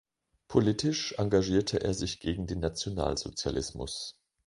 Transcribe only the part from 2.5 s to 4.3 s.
Nationalsozialismus.